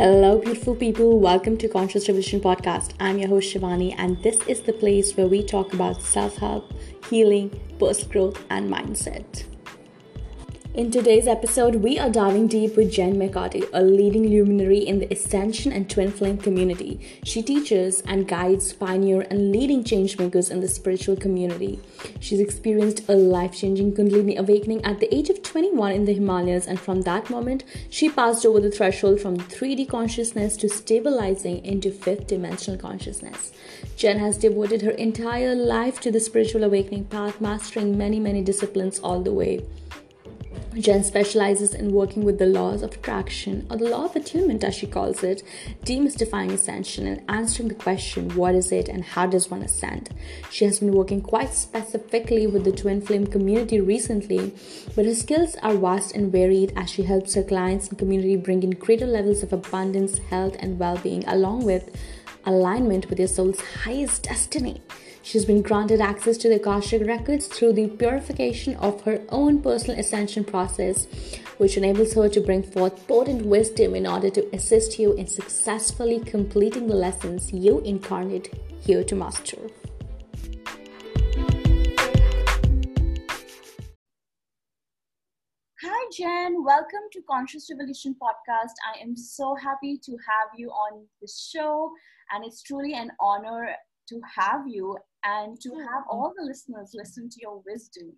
[0.00, 1.20] Hello, beautiful people.
[1.20, 2.94] Welcome to Conscious Revolution Podcast.
[2.98, 6.72] I'm your host, Shivani, and this is the place where we talk about self help,
[7.10, 9.44] healing, personal growth, and mindset.
[10.72, 15.12] In today's episode, we are diving deep with Jen McCarty, a leading luminary in the
[15.12, 17.00] Ascension and Twin Flame community.
[17.24, 21.80] She teaches and guides pioneer and leading changemakers in the spiritual community.
[22.20, 26.68] She's experienced a life changing Kundalini awakening at the age of 21 in the Himalayas,
[26.68, 31.90] and from that moment, she passed over the threshold from 3D consciousness to stabilizing into
[31.90, 33.52] fifth dimensional consciousness.
[33.96, 39.00] Jen has devoted her entire life to the spiritual awakening path, mastering many, many disciplines
[39.00, 39.64] all the way.
[40.78, 44.74] Jen specializes in working with the laws of attraction, or the law of attunement as
[44.74, 45.42] she calls it,
[45.84, 50.10] demystifying ascension and answering the question what is it and how does one ascend.
[50.48, 54.54] She has been working quite specifically with the twin flame community recently,
[54.94, 58.62] but her skills are vast and varied as she helps her clients and community bring
[58.62, 61.90] in greater levels of abundance, health, and well being, along with
[62.46, 64.80] alignment with your soul's highest destiny.
[65.22, 70.00] She's been granted access to the Akashic records through the purification of her own personal
[70.00, 71.06] ascension process,
[71.58, 76.20] which enables her to bring forth potent wisdom in order to assist you in successfully
[76.20, 79.58] completing the lessons you incarnate here to master.
[85.82, 86.64] Hi, Jen.
[86.64, 88.72] Welcome to Conscious Revolution podcast.
[88.92, 91.92] I am so happy to have you on this show,
[92.32, 93.76] and it's truly an honor
[94.08, 98.12] to have you and to have all the listeners listen to your wisdom.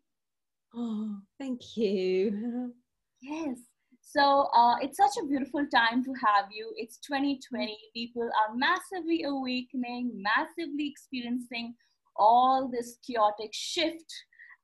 [0.75, 2.73] Oh, thank you.
[3.25, 3.59] Yes.
[4.03, 6.73] So uh, it's such a beautiful time to have you.
[6.77, 7.79] It's 2020.
[7.95, 11.75] People are massively awakening, massively experiencing
[12.17, 14.13] all this chaotic shift.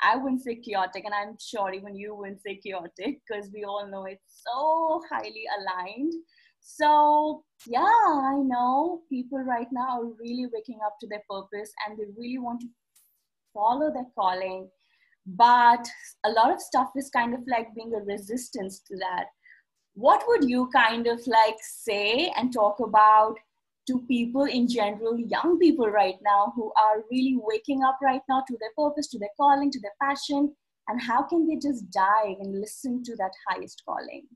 [0.02, 3.88] I wouldn't say chaotic, and I'm sure even you wouldn't say chaotic because we all
[3.88, 6.12] know it's so highly aligned.
[6.70, 11.98] So, yeah, I know people right now are really waking up to their purpose and
[11.98, 12.66] they really want to
[13.54, 14.68] follow their calling.
[15.26, 15.88] But
[16.26, 19.24] a lot of stuff is kind of like being a resistance to that.
[19.94, 23.36] What would you kind of like say and talk about
[23.86, 28.44] to people in general, young people right now who are really waking up right now
[28.46, 30.54] to their purpose, to their calling, to their passion?
[30.88, 34.26] And how can they just dive and listen to that highest calling?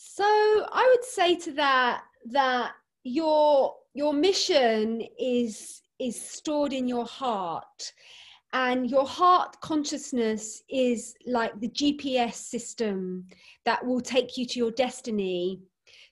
[0.00, 2.70] So I would say to that that
[3.02, 7.92] your your mission is is stored in your heart
[8.52, 13.26] and your heart consciousness is like the GPS system
[13.64, 15.62] that will take you to your destiny.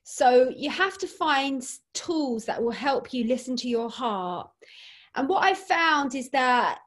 [0.03, 1.65] So you have to find
[1.95, 4.51] tools that will help you listen to your heart.
[5.15, 6.81] And what I found is that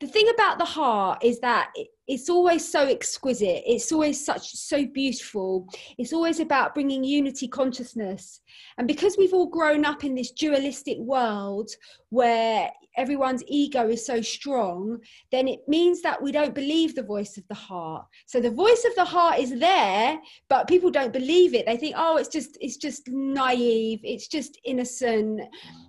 [0.00, 1.72] the thing about the heart is that
[2.08, 3.62] it's always so exquisite.
[3.66, 5.68] It's always such so beautiful.
[5.98, 8.40] It's always about bringing unity consciousness.
[8.78, 11.70] And because we've all grown up in this dualistic world
[12.10, 14.98] where everyone's ego is so strong
[15.30, 18.06] then it means that we don't believe the voice of the heart.
[18.26, 20.18] So the voice of the heart is there
[20.48, 21.66] but people don't believe it.
[21.66, 24.00] They think oh it's just it's just naive.
[24.04, 25.40] It's just innocent.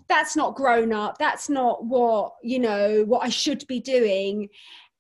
[0.09, 1.17] That's not grown up.
[1.19, 4.49] That's not what you know what i should be doing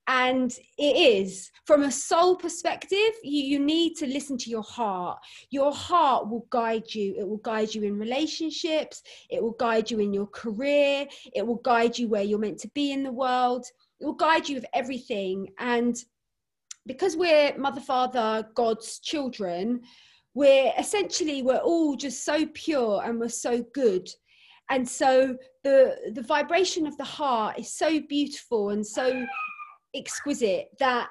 [0.07, 1.51] and it is.
[1.65, 5.19] From a soul perspective you, you need to listen to your heart.
[5.49, 7.15] Your heart will guide you.
[7.17, 9.03] It will guide you in relationships.
[9.29, 11.07] It will guide you in your career.
[11.35, 13.65] It will guide you where you're meant to be in the world.
[13.99, 15.49] It will guide you with everything.
[15.59, 15.95] And
[16.85, 19.81] because we're mother father god's children
[20.37, 24.07] we're essentially we're all just so pure and we're so good.
[24.69, 29.25] And so the the vibration of the heart is so beautiful and so
[29.95, 31.09] exquisite that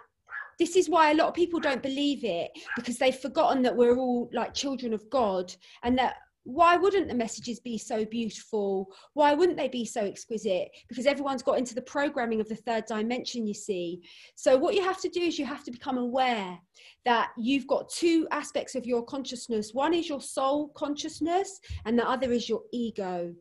[0.59, 3.97] this is why a lot of people don't believe it because they've forgotten that we're
[3.97, 6.15] all like children of God and that
[6.47, 8.87] why wouldn't the messages be so beautiful?
[9.15, 10.69] Why wouldn't they be so exquisite?
[10.89, 14.01] Because everyone's got into the programming of the third dimension, you see.
[14.37, 16.57] So, what you have to do is you have to become aware
[17.05, 22.09] that you've got two aspects of your consciousness one is your soul consciousness, and the
[22.09, 23.35] other is your ego.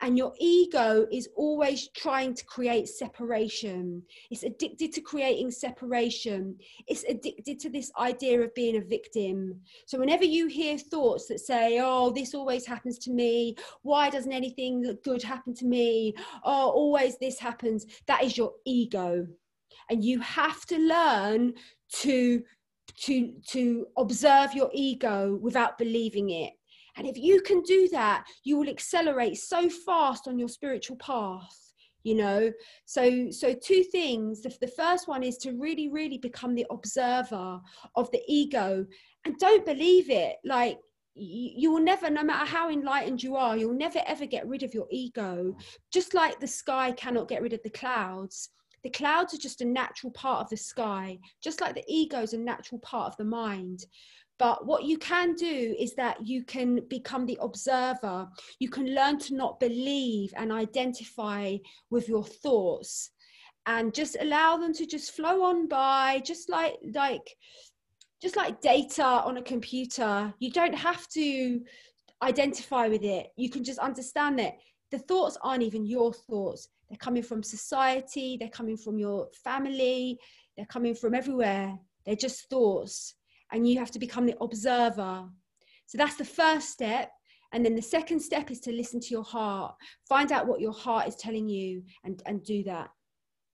[0.00, 4.02] And your ego is always trying to create separation.
[4.30, 6.56] It's addicted to creating separation.
[6.86, 9.60] It's addicted to this idea of being a victim.
[9.86, 14.32] So, whenever you hear thoughts that say, Oh, this always happens to me, why doesn't
[14.32, 16.14] anything good happen to me?
[16.44, 19.26] Oh, always this happens, that is your ego.
[19.90, 21.54] And you have to learn
[22.00, 22.42] to
[22.96, 26.52] to to observe your ego without believing it
[26.96, 31.72] and if you can do that, you will accelerate so fast on your spiritual path.
[32.04, 32.52] you know?
[32.84, 34.42] So so two things.
[34.42, 37.60] The, the first one is to really really become the observer
[37.96, 38.86] of the ego.
[39.24, 40.36] And don't believe it.
[40.44, 40.78] Like
[41.14, 44.62] you, you will never no matter how enlightened you are you'll never ever get rid
[44.62, 45.56] of your ego.
[45.92, 48.50] Just like the sky cannot get rid of the clouds.
[48.82, 52.34] The clouds are just a natural part of the sky just like the ego is
[52.34, 53.86] a natural part of the mind
[54.38, 58.28] but what you can do is that you can become the observer.
[58.58, 61.56] You can learn to not believe and identify
[61.90, 63.10] with your thoughts
[63.66, 67.36] and just allow them to just flow on by, just like, like,
[68.20, 70.34] just like data on a computer.
[70.40, 71.60] You don't have to
[72.22, 73.28] identify with it.
[73.36, 74.56] You can just understand that
[74.90, 76.68] the thoughts aren't even your thoughts.
[76.88, 80.18] They're coming from society, they're coming from your family,
[80.56, 81.78] they're coming from everywhere.
[82.04, 83.14] They're just thoughts
[83.52, 85.28] and you have to become the observer.
[85.86, 87.10] So that's the first step.
[87.52, 89.74] And then the second step is to listen to your heart,
[90.08, 92.90] find out what your heart is telling you, and, and do that.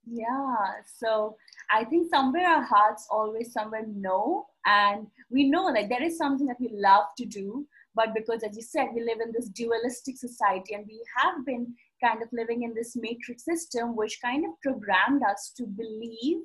[0.06, 0.56] Yeah,
[0.96, 1.37] so
[1.70, 6.46] I think somewhere our hearts always somewhere know, and we know that there is something
[6.46, 10.16] that we love to do, but because, as you said, we live in this dualistic
[10.16, 14.52] society and we have been kind of living in this matrix system, which kind of
[14.62, 16.38] programmed us to believe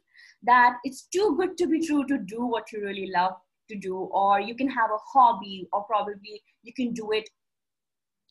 [0.45, 3.33] that it's too good to be true to do what you really love
[3.69, 7.27] to do or you can have a hobby or probably you can do it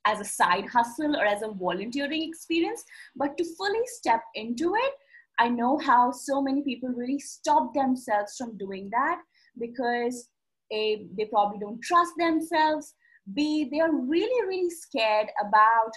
[0.06, 2.84] as a side hustle or as a volunteering experience.
[3.16, 4.92] But to fully step into it
[5.40, 9.20] i know how so many people really stop themselves from doing that
[9.58, 10.28] because
[10.72, 12.94] a they probably don't trust themselves.
[13.34, 15.92] B they are really really scared about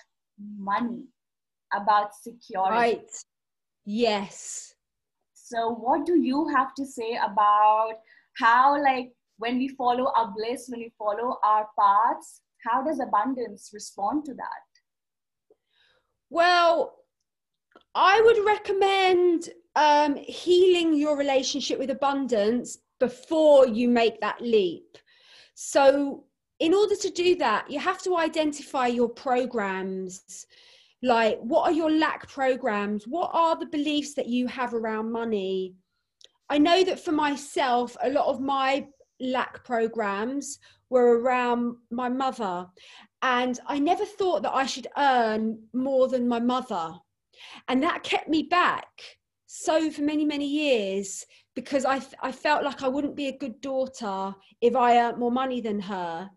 [0.58, 1.06] money
[1.74, 2.72] about security.
[2.72, 3.12] Right.
[3.86, 4.77] Yes
[5.50, 7.94] so what do you have to say about
[8.38, 13.70] how like when we follow our bliss, when we follow our paths, how does abundance
[13.74, 14.68] respond to that?
[16.30, 16.96] Well,
[17.96, 24.98] I would recommend um, healing your relationship with abundance before you make that leap.
[25.56, 26.26] So,
[26.60, 30.46] in order to do that, you have to identify your programs.
[31.04, 33.08] Like, what are your lack programs?
[33.08, 35.76] What are the beliefs that you have around money?
[36.50, 38.88] I know that for myself, a lot of my
[39.20, 40.60] lack programs
[40.90, 42.68] were around my mother
[43.22, 46.94] and i never thought that i should earn more than my mother
[47.68, 48.88] and that kept me back
[49.48, 53.60] so for many many years because i i felt like i wouldn't be a good
[53.62, 56.30] daughter if i earned more money than her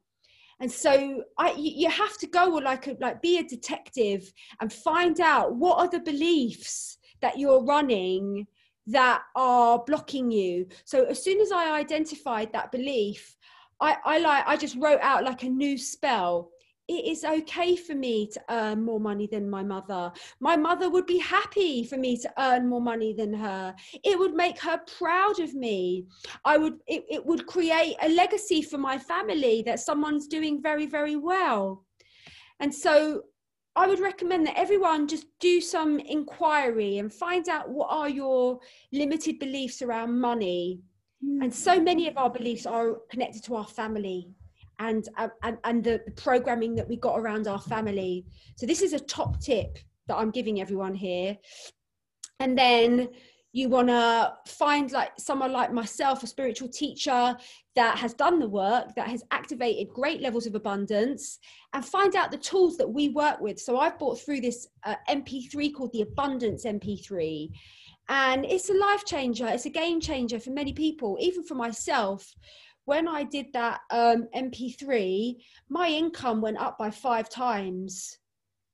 [0.61, 4.31] and so I, you have to go like a, like be a detective
[4.61, 8.47] and find out what are the beliefs that you're running
[8.87, 10.67] that are blocking you.
[10.85, 13.37] So as soon as I identified that belief,
[13.81, 16.51] I, I like I just wrote out like a new spell.
[16.91, 20.11] It is okay for me to earn more money than my mother.
[20.41, 23.77] My mother would be happy for me to earn more money than her.
[24.03, 26.07] It would make her proud of me.
[26.45, 30.87] I would it, it would create a legacy for my family that someone's doing very,
[30.87, 31.85] very well.
[32.59, 33.23] And so
[33.77, 38.59] I would recommend that everyone just do some inquiry and find out what are your
[38.93, 40.81] limited beliefs around money.
[41.41, 44.35] And so many of our beliefs are connected to our family
[44.81, 48.27] and, uh, and, and the, the programming that we got around our family.
[48.57, 49.79] So, this is a top tip
[50.09, 51.39] that I'm giving everyone here.
[52.41, 53.11] And then
[53.53, 57.37] you want to find like someone like myself a spiritual teacher
[57.75, 61.39] that has done the work that has activated great levels of abundance
[61.73, 64.95] and find out the tools that we work with so i've brought through this uh,
[65.09, 67.51] mp3 called the abundance mp3
[68.09, 72.35] and it's a life changer it's a game changer for many people even for myself
[72.85, 75.37] when i did that um, mp3
[75.69, 78.19] my income went up by five times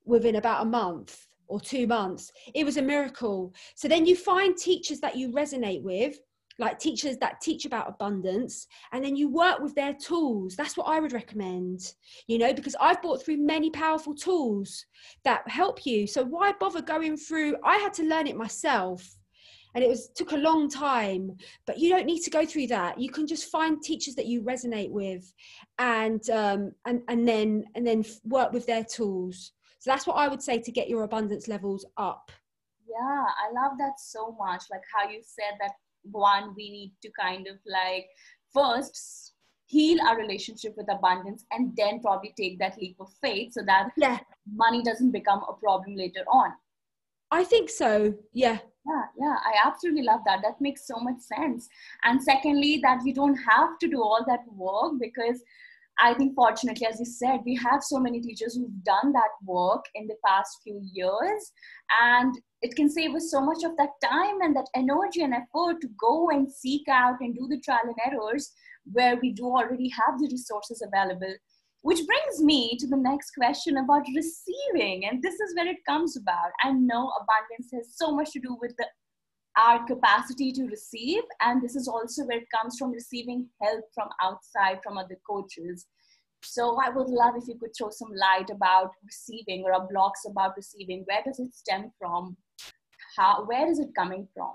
[0.05, 2.31] within about a month or two months.
[2.53, 3.53] It was a miracle.
[3.75, 6.17] So then you find teachers that you resonate with,
[6.59, 10.55] like teachers that teach about abundance, and then you work with their tools.
[10.55, 11.93] That's what I would recommend,
[12.27, 14.85] you know, because I've bought through many powerful tools
[15.23, 16.07] that help you.
[16.07, 17.57] So why bother going through?
[17.63, 19.16] I had to learn it myself.
[19.75, 22.99] And it was took a long time, but you don't need to go through that.
[22.99, 25.31] You can just find teachers that you resonate with,
[25.77, 30.27] and um, and and then and then work with their tools so that's what I
[30.27, 32.31] would say to get your abundance levels up.
[32.89, 34.63] Yeah, I love that so much.
[34.71, 35.71] Like how you said that
[36.03, 38.07] one, we need to kind of like
[38.53, 39.33] first
[39.65, 43.89] heal our relationship with abundance and then probably take that leap of faith so that
[43.97, 44.19] yeah.
[44.53, 46.53] money doesn't become a problem later on.
[47.29, 48.13] I think so.
[48.33, 48.59] Yeah.
[48.87, 50.39] Yeah, yeah, I absolutely love that.
[50.43, 51.67] That makes so much sense.
[52.03, 55.43] And secondly, that we don't have to do all that work because
[55.99, 59.83] I think, fortunately, as you said, we have so many teachers who've done that work
[59.95, 61.51] in the past few years.
[61.99, 65.81] And it can save us so much of that time and that energy and effort
[65.81, 68.51] to go and seek out and do the trial and errors
[68.91, 71.33] where we do already have the resources available.
[71.81, 75.05] Which brings me to the next question about receiving.
[75.05, 76.51] And this is where it comes about.
[76.61, 78.85] I know abundance has so much to do with the
[79.57, 84.07] our capacity to receive and this is also where it comes from receiving help from
[84.21, 85.87] outside from other coaches
[86.43, 90.53] so i would love if you could throw some light about receiving or blocks about
[90.55, 92.37] receiving where does it stem from
[93.17, 94.53] how where is it coming from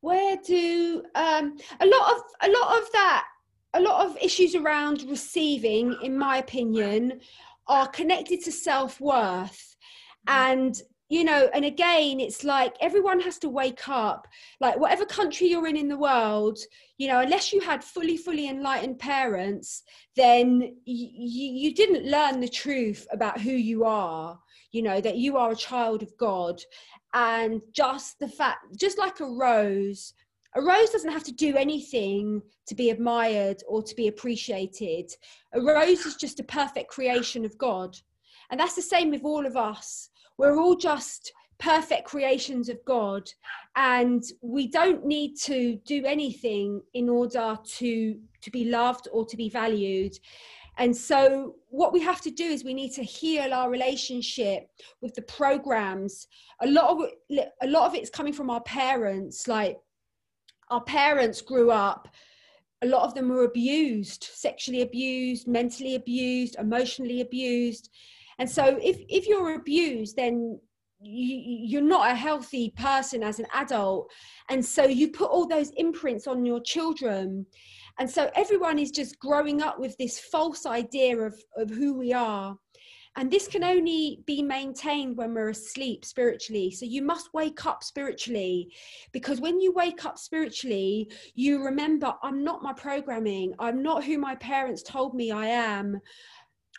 [0.00, 3.24] where do um, a lot of a lot of that
[3.74, 7.20] a lot of issues around receiving in my opinion
[7.68, 9.76] are connected to self-worth
[10.28, 10.32] mm.
[10.32, 14.26] and you know and again it's like everyone has to wake up
[14.60, 16.58] like whatever country you're in in the world
[16.96, 19.82] you know unless you had fully fully enlightened parents
[20.16, 24.38] then y- you didn't learn the truth about who you are
[24.70, 26.58] you know that you are a child of god
[27.12, 30.14] and just the fact just like a rose
[30.54, 35.10] a rose doesn't have to do anything to be admired or to be appreciated
[35.54, 37.96] a rose is just a perfect creation of god
[38.50, 41.32] and that's the same with all of us we're all just
[41.62, 43.30] perfect creations of God,
[43.76, 49.36] and we don't need to do anything in order to to be loved or to
[49.36, 50.18] be valued.
[50.78, 54.68] And so, what we have to do is we need to heal our relationship
[55.00, 56.26] with the programs.
[56.62, 57.10] A lot of
[57.62, 59.46] a lot of it's coming from our parents.
[59.46, 59.78] Like
[60.72, 62.08] our parents grew up
[62.82, 67.90] a lot of them were abused sexually abused mentally abused emotionally abused.
[68.38, 70.58] And so if if you're abused then
[71.04, 74.10] you, are not a healthy person as an adult.
[74.48, 77.44] And so you put all those imprints on your children.
[77.98, 82.12] And so everyone is just growing up with this false idea of, of who we
[82.12, 82.56] are
[83.16, 86.70] and this can only be maintained when we're asleep spiritually.
[86.70, 88.72] So you must wake up spiritually
[89.12, 93.54] because when you wake up spiritually, you remember, I'm not my programming.
[93.58, 96.00] I'm not who my parents told me I am.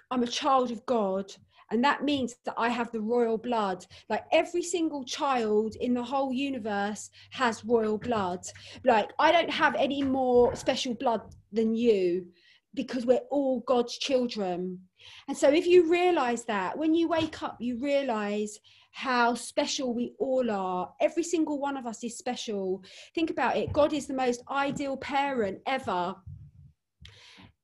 [0.10, 1.32] I'm a child of God
[1.74, 3.86] and that means that I have the royal blood.
[4.08, 8.46] Like every single child in the whole universe has royal blood.
[8.84, 11.22] Like I don't have any more special blood
[11.52, 12.28] than you
[12.74, 14.80] because we're all God's children.
[15.28, 18.58] And so if you realize that, when you wake up, you realize
[18.92, 20.92] how special we all are.
[21.02, 22.84] Every single one of us is special.
[23.16, 26.16] Think about it God is the most ideal parent ever.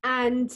[0.04, 0.52] And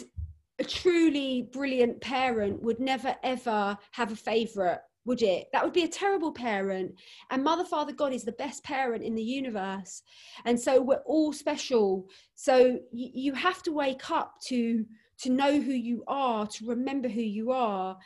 [0.60, 5.48] a truly brilliant parent would never ever have a favorite would it?
[5.52, 6.96] That would be a terrible parent.
[7.30, 10.04] And mother father god is the best parent in the universe.
[10.46, 12.08] And so we're all special.
[12.36, 14.86] So you have to wake up to
[15.20, 17.98] to know who you are to remember who you are.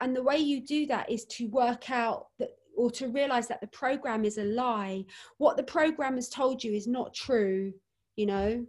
[0.00, 3.62] And the way you do that is to work out that or to realize that
[3.62, 5.04] the program is a lie.
[5.38, 7.72] What the program has told you is not true
[8.16, 8.66] you know.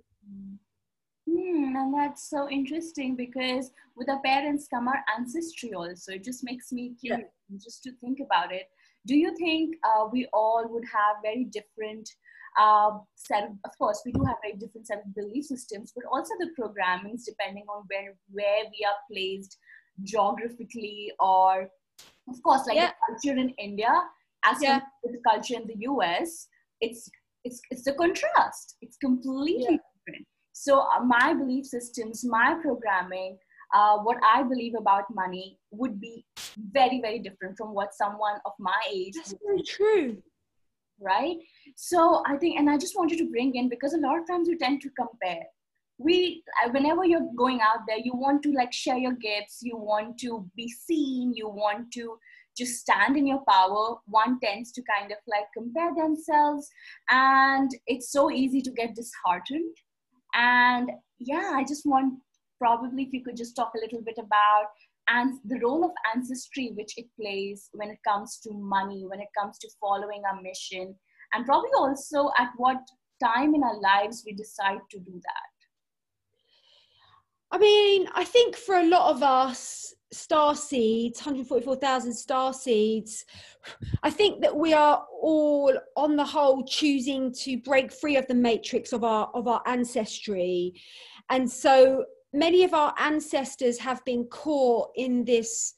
[1.48, 6.14] Hmm, and that's so interesting because with our parents come our ancestry also.
[6.14, 7.58] It just makes me curious yeah.
[7.64, 8.64] just to think about it.
[9.06, 12.10] Do you think uh, we all would have very different
[12.60, 16.04] uh, set of, of course, we do have very different set of belief systems, but
[16.12, 19.58] also the programmings depending on where, where we are placed
[20.04, 21.70] geographically or,
[22.28, 22.88] of course, like yeah.
[22.88, 24.02] the culture in India
[24.44, 24.82] as yeah.
[25.04, 26.48] with the culture in the US,
[26.82, 27.10] it's,
[27.44, 28.76] it's, it's a contrast.
[28.82, 29.80] It's completely
[30.60, 33.38] so uh, my belief systems, my programming,
[33.76, 36.26] uh, what I believe about money would be
[36.72, 39.14] very, very different from what someone of my age.
[39.16, 40.18] That's very true.
[41.00, 41.38] Right.
[41.76, 44.48] So I think, and I just wanted to bring in because a lot of times
[44.50, 45.44] we tend to compare.
[46.00, 49.78] We, uh, whenever you're going out there, you want to like share your gifts, you
[49.78, 52.18] want to be seen, you want to
[52.58, 53.98] just stand in your power.
[54.08, 56.68] One tends to kind of like compare themselves,
[57.12, 59.76] and it's so easy to get disheartened
[60.38, 62.14] and yeah, I just want
[62.60, 64.68] probably if you could just talk a little bit about
[65.10, 69.30] and the role of ancestry which it plays when it comes to money, when it
[69.38, 70.96] comes to following our mission,
[71.34, 72.78] and probably also at what
[73.24, 75.56] time in our lives we decide to do that.
[77.50, 83.26] I mean, I think for a lot of us, star seeds 144,000 star seeds.
[84.04, 88.36] I think that we are all on the whole choosing to break free of the
[88.36, 90.74] matrix of our of our ancestry.
[91.30, 95.74] And so many of our ancestors have been caught in this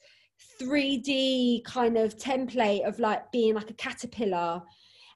[0.62, 4.62] 3D kind of template of like being like a caterpillar.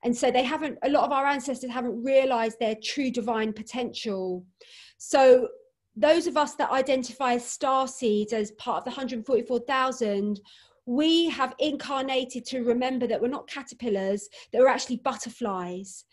[0.04, 4.46] And so they haven't a lot of our ancestors haven't realized their true divine potential.
[4.98, 5.48] So
[5.96, 10.40] those of us that identify as star seeds as part of the 144,000
[10.86, 16.06] we have incarnated to remember that we're not caterpillars that we're actually butterflies.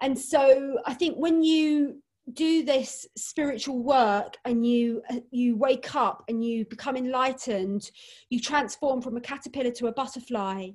[0.00, 2.00] And so i think when you
[2.32, 7.90] do this spiritual work and you uh, you wake up and you become enlightened
[8.30, 10.68] you transform from a caterpillar to a butterfly.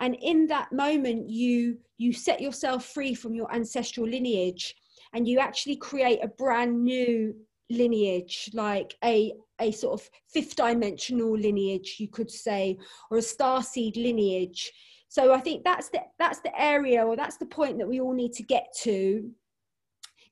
[0.00, 4.74] And in that moment you you set yourself free from your ancestral lineage
[5.12, 7.34] and you actually create a brand new
[7.70, 12.76] lineage like a a sort of fifth dimensional lineage you could say
[13.10, 14.72] or a star seed lineage.
[15.08, 18.14] So i think that's the that's the area or that's the point that we all
[18.14, 19.30] need to get to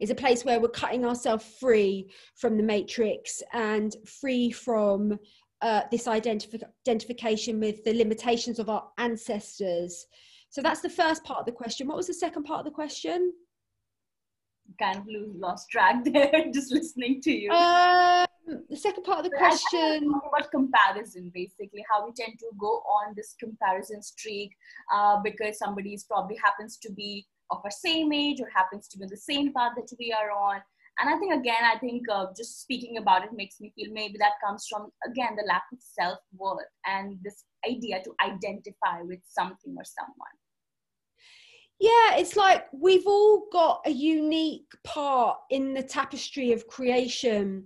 [0.01, 5.17] is a place where we're cutting ourselves free from the matrix and free from
[5.63, 10.07] uh, this identif- identification with the limitations of our ancestors.
[10.51, 11.87] So that's the first part of the question.
[11.87, 13.33] What was the second part of the question
[14.79, 17.51] kind of lose, lost track there just listening to you.
[17.51, 18.27] Um,
[18.69, 20.13] the second part of the but question.
[20.29, 24.53] About comparison, basically, how we tend to go on this comparison streak
[24.93, 29.05] uh, because somebody probably happens to be of our same age or happens to be
[29.05, 30.61] on the same path that we are on.
[31.01, 34.17] And I think, again, I think uh, just speaking about it makes me feel maybe
[34.19, 39.21] that comes from, again, the lack of self worth and this idea to identify with
[39.25, 40.37] something or someone
[41.83, 47.65] yeah it's like we've all got a unique part in the tapestry of creation.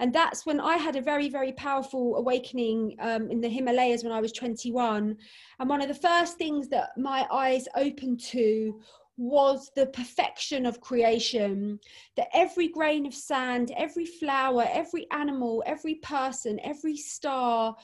[0.00, 4.12] And that's when i had a very very powerful awakening um, in the himalayas when
[4.12, 5.16] i was 21
[5.60, 8.80] and one of the first things that my eyes opened to
[9.16, 11.78] was the perfection of creation
[12.16, 17.76] that every grain of sand every flower every animal every person every star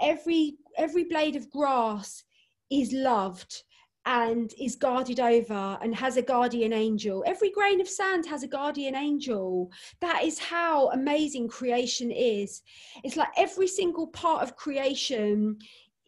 [0.00, 2.24] every every blade of grass
[2.70, 3.62] is loved
[4.06, 7.22] and is guarded over and has a guardian angel.
[7.26, 9.70] Every grain of sand has a guardian angel.
[10.00, 12.62] That is how amazing creation is.
[13.04, 15.58] It's like every single part of creation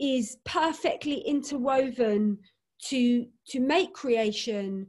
[0.01, 2.39] is perfectly interwoven
[2.87, 4.89] to to make creation.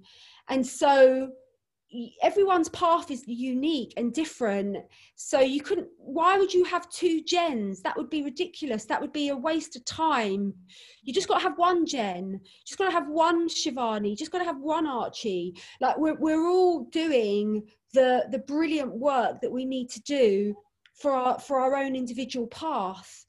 [0.50, 1.32] And so
[2.22, 4.78] everyone's path is unique and different.
[5.16, 7.82] So you couldn't why would you have two Jens?
[7.82, 8.86] That would be ridiculous.
[8.86, 10.54] That would be a waste of time.
[11.04, 12.40] You just got to have one Jen.
[12.66, 14.18] Just got to have one shivani.
[14.18, 15.56] Just got to have one archie.
[15.82, 20.56] Like we're, we're all doing the the brilliant work that we need to do
[20.94, 23.26] for our for our own individual path.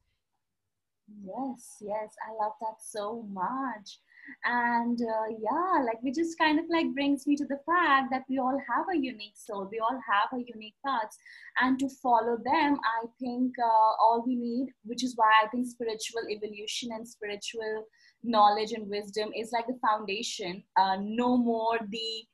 [1.24, 2.14] Yes yes.
[2.28, 4.00] I love that so much
[4.44, 8.24] and uh, yeah like we just kind of like brings me to the fact that
[8.28, 9.68] we all have a unique soul.
[9.70, 11.16] We all have a unique paths
[11.60, 15.66] and to follow them i think uh, all we need which is why i think
[15.66, 17.86] spiritual evolution and spiritual
[18.22, 22.24] knowledge and wisdom is like the foundation uh, no more the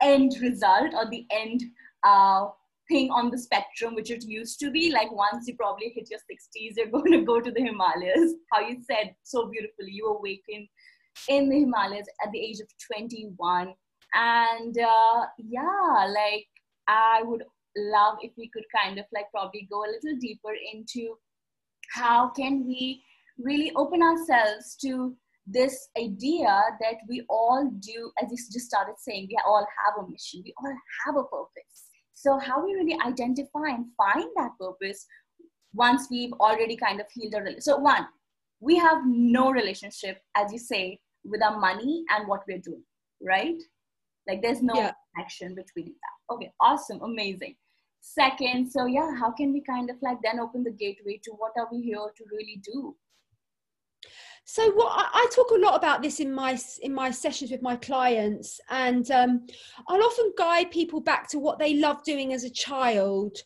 [0.00, 1.62] end result or the end
[2.04, 2.46] uh,
[2.88, 4.92] thing on the spectrum which it used to be.
[4.92, 8.34] Like once you probably hit your 60s you're going to go to the himalayas.
[8.52, 9.92] How you said so beautifully.
[9.92, 10.68] You awaken
[11.28, 13.74] in the Himalayas at the age of 21.
[14.14, 16.46] And uh, yeah, like
[16.86, 17.44] I would
[17.76, 21.16] love if we could kind of like probably go a little deeper into
[21.90, 23.02] how can we
[23.38, 29.26] really open ourselves to this idea that we all do, as you just started saying,
[29.28, 30.74] we all have a mission, we all
[31.06, 31.88] have a purpose.
[32.12, 35.06] So, how we really identify and find that purpose
[35.72, 37.62] once we've already kind of healed our relationship.
[37.62, 38.06] So, one,
[38.60, 42.84] we have no relationship, as you say, with our money and what we're doing,
[43.22, 43.60] right?
[44.26, 44.92] Like there's no yeah.
[45.14, 46.34] connection between that.
[46.34, 47.56] Okay, awesome, amazing.
[48.00, 51.52] Second, so yeah, how can we kind of like then open the gateway to what
[51.56, 52.94] are we here to really do?
[54.44, 57.76] So what I, talk a lot about this in my in my sessions with my
[57.76, 59.46] clients, and um,
[59.86, 63.36] I'll often guide people back to what they love doing as a child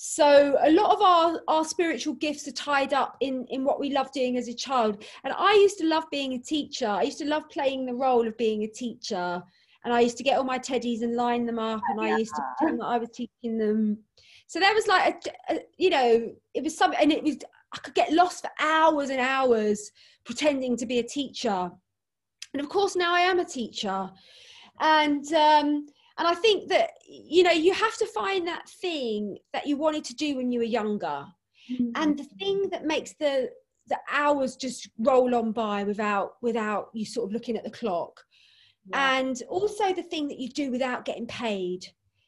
[0.00, 3.90] so a lot of our, our spiritual gifts are tied up in, in what we
[3.90, 5.02] love doing as a child.
[5.24, 6.86] And I used to love being a teacher.
[6.86, 9.42] I used to love playing the role of being a teacher.
[9.84, 12.32] And I used to get all my teddies and line them up and I used
[12.36, 13.98] to pretend that I was teaching them.
[14.46, 17.38] So there was like a, a you know, it was something and it was
[17.74, 19.90] I could get lost for hours and hours
[20.24, 21.72] pretending to be a teacher.
[22.52, 24.08] And of course now I am a teacher.
[24.78, 25.86] And um
[26.18, 30.04] and I think that, you know, you have to find that thing that you wanted
[30.06, 31.24] to do when you were younger.
[31.70, 31.90] Mm-hmm.
[31.94, 33.50] And the thing that makes the,
[33.86, 38.20] the hours just roll on by without, without you sort of looking at the clock.
[38.86, 39.18] Yeah.
[39.18, 41.86] And also the thing that you do without getting paid.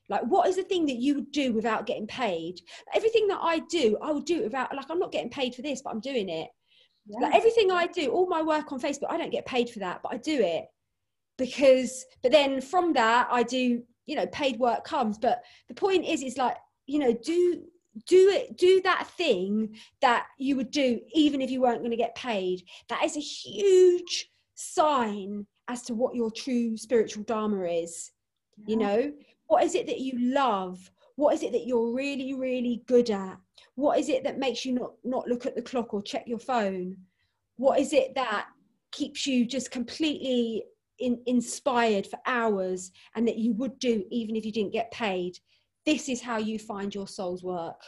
[0.09, 2.61] Like, what is the thing that you would do without getting paid?
[2.95, 5.83] Everything that I do, I would do without, like, I'm not getting paid for this,
[5.83, 6.49] but I'm doing it.
[7.07, 7.21] Yeah.
[7.21, 10.01] Like, everything I do, all my work on Facebook, I don't get paid for that,
[10.03, 10.67] but I do it
[11.41, 15.19] because but then from that i do you know paid work comes.
[15.19, 17.63] But the point is is like you know do
[18.07, 21.97] do it do that thing that you would do even if you weren't going to
[21.97, 22.65] get paid.
[22.89, 28.11] That is a huge sign as to what your true spiritual dharma is
[28.59, 28.65] yeah.
[28.67, 29.13] you know?
[29.47, 30.91] What is it that you love?
[31.15, 33.39] What is it that you're really really good at?
[33.77, 36.41] What is it that makes you not not look at the clock or check your
[36.41, 36.97] phone?
[37.57, 38.47] What is it that
[38.91, 40.65] keeps you just completely
[41.01, 45.39] in, inspired for hours and that you would do even if you didn't get paid.
[45.87, 47.81] This is how you find your soul's work.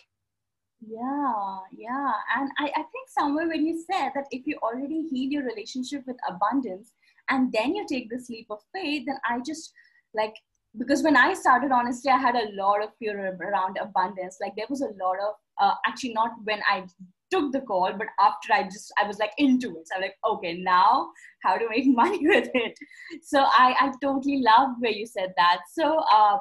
[0.81, 2.13] Yeah yeah.
[2.37, 6.03] And I, I think somewhere when you said that if you already heal your relationship
[6.07, 6.93] with abundance
[7.29, 9.73] and then you take this leap of faith then i just
[10.15, 10.35] like
[10.79, 14.39] because when i started honestly i had a lot of fear around abundance.
[14.41, 16.85] Like there was a lot of uh, actually not when i
[17.33, 19.89] took the call but after i just i was like into it.
[19.89, 21.11] So i'm like okay now
[21.43, 22.79] how to make money with it?
[23.23, 25.61] So i i totally love where you said that.
[25.73, 26.39] So uh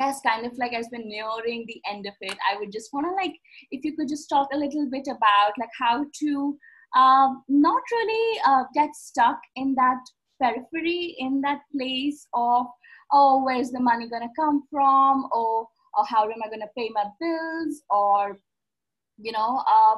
[0.00, 3.06] yes kind of like as we're nearing the end of it i would just want
[3.06, 3.34] to like
[3.72, 6.56] if you could just talk a little bit about like how to
[6.94, 10.00] um, not really uh, get stuck in that
[10.40, 12.66] periphery in that place of
[13.12, 15.28] oh where's the money to come from?
[15.32, 17.82] Or or how am i to pay my bills?
[17.90, 18.38] Or
[19.22, 19.96] you know uh,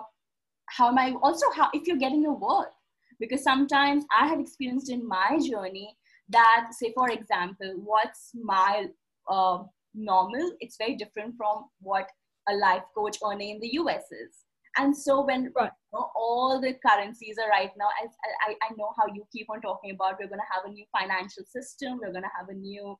[0.66, 2.74] how am i also how if you're getting your worth
[3.20, 5.96] because sometimes i have experienced in my journey
[6.28, 8.86] that say for example what's my
[9.28, 9.58] uh,
[9.94, 12.08] normal it's very different from what
[12.48, 14.44] a life coach earning in the us is.
[14.76, 15.70] And so when right.
[15.92, 18.10] you know, all the currencies are right now as
[18.46, 20.84] I, I know how you keep on talking about we're going to have a new
[20.96, 22.96] financial system we're going to have a new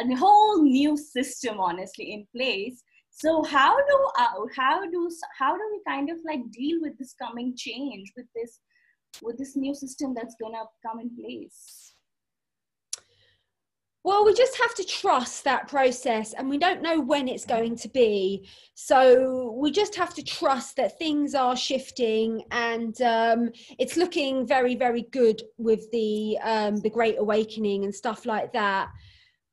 [0.00, 2.82] a whole new system honestly in place
[3.20, 7.14] so how do uh, how do how do we kind of like deal with this
[7.20, 8.60] coming change with this
[9.22, 11.88] with this new system that's to come in place
[14.04, 17.76] well, we just have to trust that process and we don't know when it's going
[17.76, 18.48] to be.
[18.74, 24.76] So we just have to trust that things are shifting and um, it's looking very,
[24.76, 28.88] very good with the, um, the Great Awakening and stuff like that.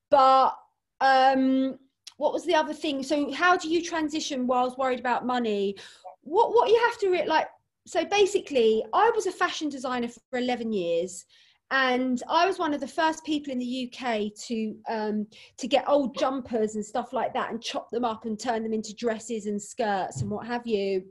[0.10, 0.56] But
[1.02, 1.78] um,
[2.18, 3.04] what was the other thing?
[3.04, 5.76] So how do you transition whilst worried about money?
[6.22, 7.48] What, what you have to re- like,
[7.86, 11.26] so basically I was a fashion designer for 11 years
[11.72, 15.90] and I was one of the first people in the UK to um, to get
[15.90, 19.48] old jumpers and stuff like that and chop them up and turn them into dresses
[19.48, 21.04] and skirts and what have you.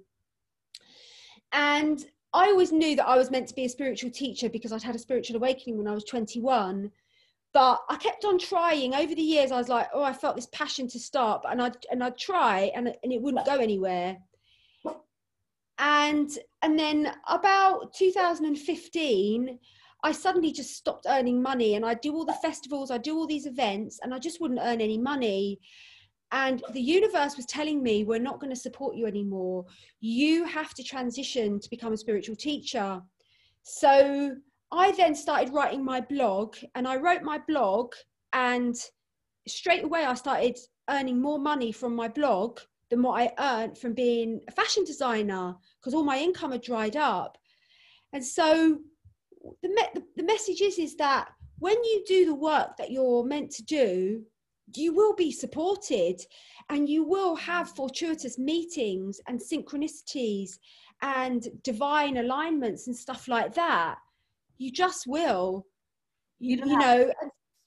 [1.53, 4.83] And I always knew that I was meant to be a spiritual teacher because I'd
[4.83, 6.91] had a spiritual awakening when I was 21.
[7.55, 9.53] But I kept on trying over the years.
[9.53, 12.73] I was like, oh, I felt this passion to start, and I'd and I'd try,
[12.75, 14.19] and and it wouldn't go anywhere.
[15.79, 16.31] And
[16.63, 19.59] and then about 2015
[20.05, 23.27] I suddenly just stopped earning money and I do all the festivals, I do all
[23.27, 25.59] these events, and I just wouldn't earn any money.
[26.31, 29.65] And the universe was telling me, we're not going to support you anymore.
[30.01, 33.01] You have to transition to become a spiritual teacher.
[33.63, 34.37] So
[34.75, 37.93] I then started writing my blog, and I wrote my blog,
[38.33, 38.75] and
[39.47, 40.59] straight away I started
[40.91, 42.61] earning more money from my blog
[42.91, 46.97] than what I earned from being a fashion designer because all my income had dried
[46.97, 47.39] up.
[48.13, 48.79] And so
[49.63, 53.51] the, me- the message is is that when you do the work that you're meant
[53.53, 54.23] to do
[54.77, 56.21] you will be supported
[56.71, 60.59] and you will have fortuitous meetings and synchronicities
[61.03, 63.99] and divine alignments and stuff like that
[64.59, 65.67] you just will.
[66.41, 67.11] You, you know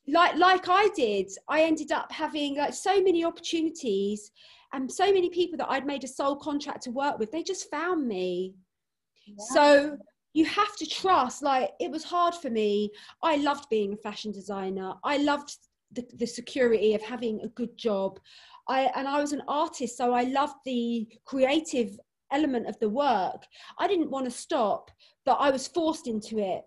[0.08, 4.32] like like i did i ended up having like so many opportunities
[4.73, 7.69] and so many people that i'd made a soul contract to work with they just
[7.69, 8.54] found me.
[9.26, 9.36] Yeah.
[9.38, 9.97] so
[10.34, 12.91] you have to trust like it was hard for me.
[13.23, 14.93] I loved being a fashion designer.
[15.04, 15.52] I loved
[15.91, 18.19] the, the security of having a good job.
[18.67, 21.97] I and i was an artist so i loved the creative
[22.32, 23.41] element of the work.
[23.80, 24.91] I didn't want to stop
[25.26, 26.63] but i was forced into it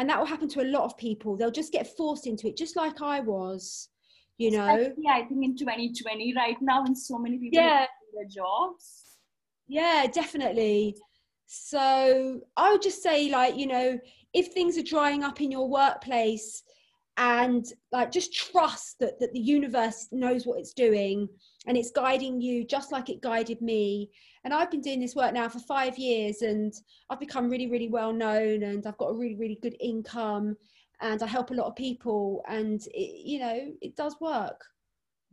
[0.00, 1.36] and that will happen to a lot of people.
[1.36, 3.88] They'll just get forced into it just like i was
[4.38, 4.92] you know?
[4.96, 7.84] Yeah i think in 2020 right now and so many people yeah.
[8.14, 9.18] their jobs.
[9.68, 10.96] Yeah definitely.
[11.46, 13.98] So I would just say, like, you know,
[14.32, 16.62] if things are drying up in your workplace
[17.16, 21.28] and like just trust that, that the universe knows what it's doing
[21.66, 24.10] and it's guiding you just like it guided me.
[24.44, 26.72] And I've been doing this work now for five years and
[27.10, 30.56] I've become really, really well known and I've got a really, really good income
[31.02, 34.64] and I help a lot of people and it, you know, it does work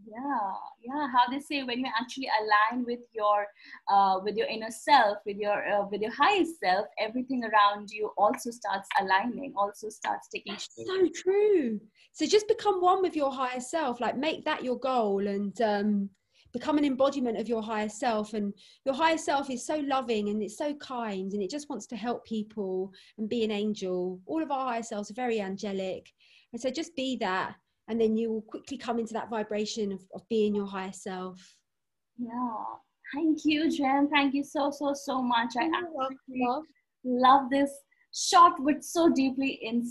[0.06, 0.52] yeah
[0.84, 3.48] yeah how they say when you actually align with your
[3.92, 8.12] uh, with your inner self with your uh, with your highest self everything around you
[8.18, 10.86] also starts aligning also starts taking shape.
[10.86, 11.80] so true
[12.14, 16.10] so just become one with your higher self like make that your goal and um
[16.54, 18.34] become an embodiment of your higher self.
[18.34, 18.54] And
[18.86, 21.96] your higher self is so loving and it's so kind and it just wants to
[21.96, 24.20] help people and be an angel.
[24.26, 26.12] All of our higher selves are very angelic.
[26.54, 27.56] And so just be that
[27.88, 31.56] and then you will quickly come into that vibration of, of being your higher self.
[32.18, 32.64] Yeah.
[33.14, 34.10] Thank you jen.
[34.10, 35.54] Thank you so so so much.
[35.58, 36.64] I absolutely love.
[37.06, 37.72] love this
[38.14, 39.86] short but so deeply in,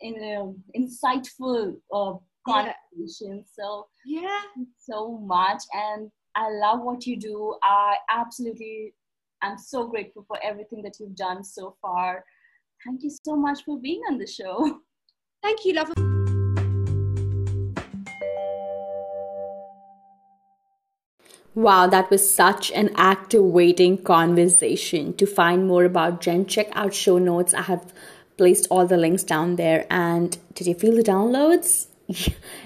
[0.00, 2.14] in uh, insightful uh,
[2.48, 3.44] conversation.
[3.52, 4.40] So yeah,
[4.78, 7.56] so much, and I love what you do.
[7.62, 8.94] I absolutely,
[9.42, 12.24] I'm so grateful for everything that you've done so far.
[12.84, 14.80] Thank you so much for being on the show.
[15.42, 15.92] Thank you, love.
[21.58, 25.12] Wow, that was such an activating conversation.
[25.14, 27.52] To find more about Jen, check out show notes.
[27.52, 27.92] I have
[28.36, 29.84] placed all the links down there.
[29.90, 31.87] And did you feel the downloads?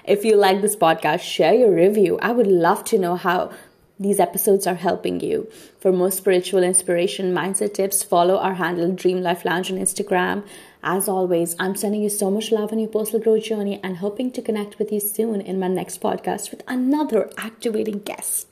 [0.04, 2.18] If you like this podcast, share your review.
[2.22, 3.50] I would love to know how
[3.98, 5.48] these episodes are helping you.
[5.78, 10.44] For more spiritual inspiration, mindset tips, follow our handle Dream Life Lounge on Instagram.
[10.82, 14.32] As always, I'm sending you so much love on your personal growth journey and hoping
[14.32, 18.50] to connect with you soon in my next podcast with another activating guest.